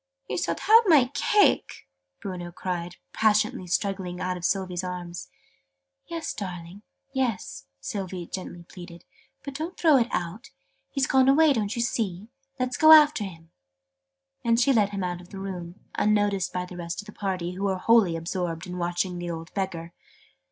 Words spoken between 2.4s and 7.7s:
cried, passionately struggling out of Sylvie's arms. "Yes, yes, darling!"